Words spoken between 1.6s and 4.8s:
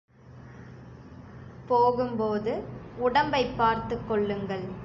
போகும்போது, உடம்பைப் பார்த்துக் கொள்ளுங்கள்.